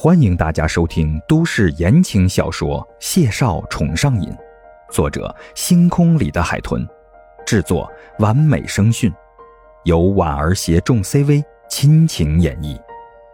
[0.00, 4.30] 欢迎大家收听都市言情小说《谢少宠上瘾》，
[4.92, 6.86] 作者：星空里的海豚，
[7.44, 9.12] 制作：完美声讯，
[9.82, 12.80] 由婉儿携众 CV 亲情演绎，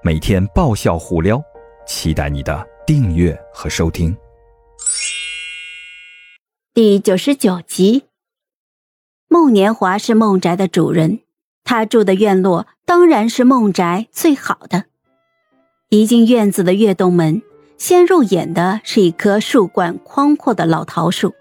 [0.02, 1.38] 每天爆笑互撩，
[1.86, 4.16] 期待你的订阅和收听。
[6.72, 8.06] 第九十九集，
[9.28, 11.20] 孟年华是孟宅的主人，
[11.62, 14.86] 他住的院落当然是孟宅最好的。
[15.94, 17.40] 一进院子的月洞门，
[17.78, 21.32] 先入眼的是一棵树冠宽阔的老桃树。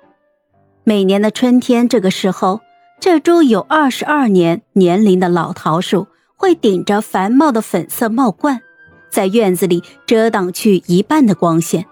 [0.84, 2.61] 每年的春天这个时候，
[2.99, 8.61] 这株有二十二年年龄的老桃树会顶着繁茂的粉色帽冠，
[9.09, 11.88] 在院子里遮挡去一半的光线。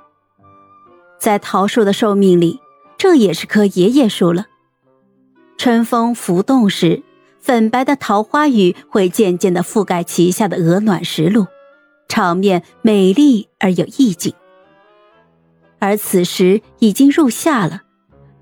[1.20, 2.60] 在桃树的寿命里，
[2.96, 4.46] 这也是棵爷爷树了。
[5.58, 7.02] 春风拂动时，
[7.40, 11.48] 粉白的桃花雨会渐渐地覆盖其下的鹅卵石路。
[12.12, 14.34] 场面美丽而有意境，
[15.80, 17.84] 而此时已经入夏了，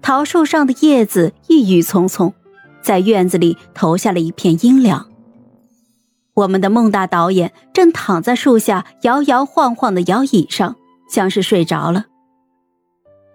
[0.01, 2.33] 桃树上的叶子郁郁葱葱，
[2.81, 5.07] 在院子里投下了一片阴凉。
[6.33, 10.75] 我们的孟大导演正躺在树下摇摇晃晃的摇椅上，
[11.07, 12.07] 像是睡着了。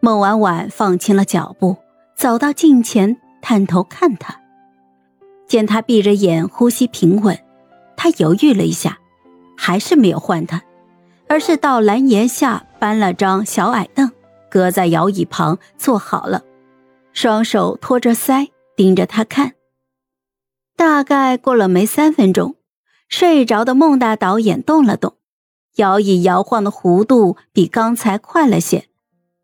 [0.00, 1.77] 孟婉婉放轻了脚步，
[2.16, 4.41] 走到近前，探头看他，
[5.47, 7.39] 见他闭着眼，呼吸平稳，
[7.97, 8.98] 他犹豫了一下。
[9.56, 10.62] 还是没有换他，
[11.28, 14.10] 而是到蓝檐下搬了张小矮凳，
[14.50, 16.42] 搁在摇椅旁坐好了，
[17.12, 19.52] 双手托着腮盯着他看。
[20.77, 22.56] 大概过了没三分钟，
[23.08, 25.14] 睡着的孟大导演动了动，
[25.77, 28.86] 摇椅摇晃的弧度比刚才快了些。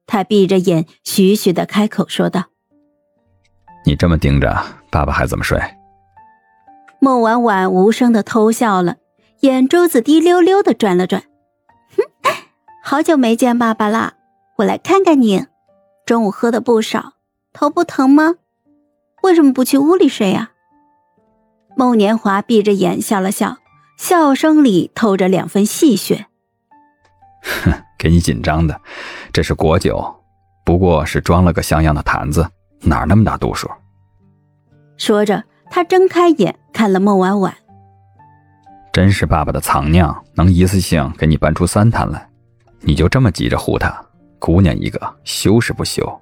[0.07, 2.47] 他闭着眼，徐徐的开口说道
[3.87, 5.57] ：“你这么盯着，爸爸还怎么睡？”
[7.01, 8.97] 孟婉婉无声的偷笑了。
[9.41, 11.23] 眼珠子滴溜溜的转了转，
[11.97, 12.03] 哼，
[12.85, 14.13] 好久没见爸爸啦！
[14.59, 15.47] 我来看看你，
[16.05, 17.15] 中午喝的不少，
[17.55, 18.35] 头不疼吗？
[19.23, 20.51] 为什么不去屋里睡呀？
[21.75, 23.57] 孟年华闭着眼笑了笑，
[23.97, 26.27] 笑声里透着两分戏谑。
[27.43, 28.79] 哼，给你紧张的，
[29.33, 30.23] 这是果酒，
[30.67, 32.47] 不过是装了个像样的坛子，
[32.83, 33.71] 哪那么大度数？
[34.99, 37.57] 说着，他睁开眼看了孟婉婉。
[38.93, 42.29] 真是爸爸的藏酿，能一次性给你搬出三坛来，
[42.81, 44.05] 你就这么急着护他？
[44.39, 46.21] 姑娘一个，羞是不羞？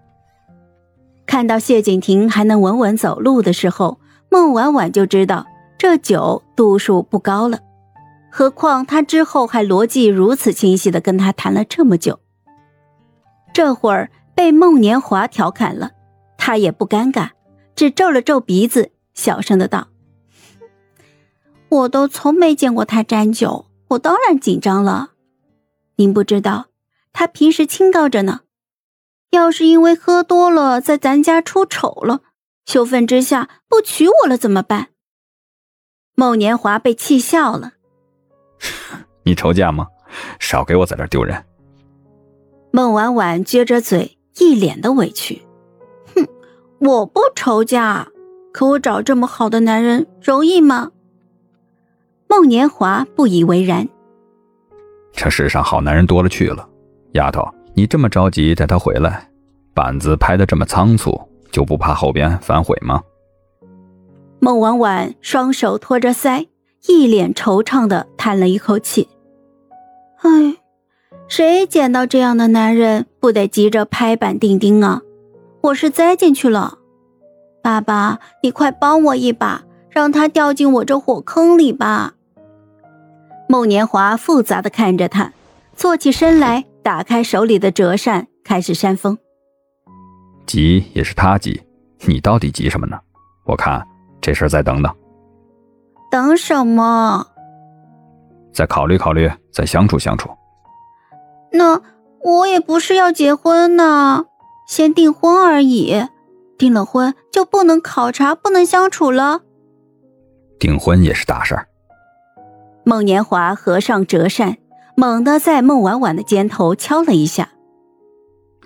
[1.24, 5.46] 看到谢景亭还能稳稳走路的时候，孟婉婉就知道
[5.78, 7.60] 这酒度数不高了。
[8.30, 12.20] 何况他之后还逻辑如此清晰的跟他谈了这么久，
[13.54, 15.92] 这会儿被孟年华调侃了，
[16.36, 17.30] 他也不尴尬，
[17.74, 19.88] 只皱了皱鼻子，小声的道。
[21.68, 25.10] 我都从没见过他沾酒，我当然紧张了。
[25.96, 26.66] 您不知道，
[27.12, 28.40] 他平时清高着呢。
[29.30, 32.20] 要是因为喝多了，在咱家出丑了，
[32.64, 34.88] 羞愤之下不娶我了怎么办？
[36.14, 37.72] 孟年华被气笑了。
[39.24, 39.86] 你愁嫁吗？
[40.40, 41.44] 少给我在这丢人。
[42.70, 45.42] 孟婉婉撅着嘴，一脸的委屈。
[46.14, 46.26] 哼，
[46.78, 48.08] 我不愁嫁，
[48.52, 50.92] 可我找这么好的男人容易吗？
[52.28, 53.88] 孟年华不以为然。
[55.12, 56.68] 这世上好男人多了去了，
[57.12, 57.42] 丫头，
[57.74, 59.28] 你这么着急带他回来，
[59.74, 61.18] 板子拍的这么仓促，
[61.50, 63.02] 就不怕后边反悔吗？
[64.40, 66.46] 孟婉婉双手托着腮，
[66.86, 69.08] 一脸惆怅的叹了一口气
[70.22, 70.56] ：“唉，
[71.26, 75.02] 谁捡到这样的男人，不得急着拍板钉钉啊？
[75.62, 76.78] 我是栽进去了，
[77.62, 82.12] 爸爸，你快帮我一把，让他掉进我这火坑里吧。”
[83.48, 85.32] 孟年华复杂的看着他，
[85.74, 89.16] 坐起身来，打开手里的折扇，开始扇风。
[90.46, 91.62] 急也是他急，
[92.04, 92.98] 你到底急什么呢？
[93.46, 93.86] 我看
[94.20, 94.94] 这事再等等。
[96.10, 97.26] 等什么？
[98.52, 100.28] 再考虑考虑，再相处相处。
[101.52, 101.80] 那
[102.20, 104.26] 我也不是要结婚呢，
[104.66, 106.04] 先订婚而已。
[106.58, 109.42] 订了婚就不能考察，不能相处了。
[110.58, 111.67] 订婚也是大事儿。
[112.88, 114.56] 孟年华合上折扇，
[114.96, 117.50] 猛地在孟婉婉的肩头敲了一下。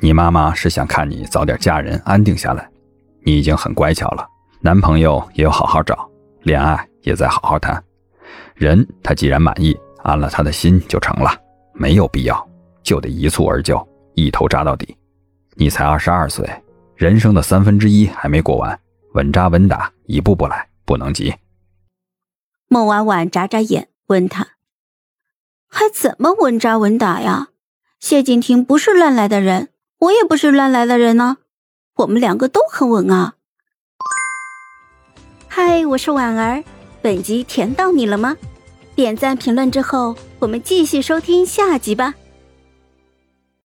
[0.00, 2.70] 你妈妈是想看你早点嫁人，安定下来。
[3.24, 4.24] 你已经很乖巧了，
[4.60, 6.08] 男朋友也有好好找，
[6.42, 7.82] 恋爱也在好好谈。
[8.54, 11.36] 人他既然满意，安了他的心就成了，
[11.74, 12.48] 没有必要
[12.84, 13.84] 就得一蹴而就，
[14.14, 14.96] 一头扎到底。
[15.56, 16.48] 你才二十二岁，
[16.94, 18.78] 人生的三分之一还没过完，
[19.14, 21.34] 稳扎稳打，一步步来，不能急。
[22.68, 23.88] 孟婉婉眨眨眼。
[24.06, 24.48] 问他
[25.68, 27.48] ：“还怎么稳扎稳打呀？
[28.00, 29.68] 谢景亭不是乱来的人，
[29.98, 31.38] 我也不是乱来的人呢，
[31.96, 33.34] 我们两个都很稳啊。
[35.48, 36.64] 嗨，我是婉儿，
[37.00, 38.36] 本集甜到你了吗？
[38.94, 42.14] 点赞评论之后，我们继续收听下集吧。